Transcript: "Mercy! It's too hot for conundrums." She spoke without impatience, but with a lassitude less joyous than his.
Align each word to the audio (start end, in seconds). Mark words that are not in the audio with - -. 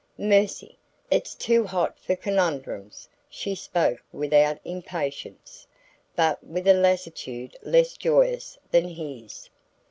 "Mercy! 0.17 0.79
It's 1.11 1.35
too 1.35 1.63
hot 1.63 1.99
for 1.99 2.15
conundrums." 2.15 3.07
She 3.29 3.53
spoke 3.53 4.03
without 4.11 4.57
impatience, 4.65 5.67
but 6.15 6.43
with 6.43 6.67
a 6.67 6.73
lassitude 6.73 7.55
less 7.61 7.95
joyous 7.97 8.57
than 8.71 8.87
his. 8.87 9.51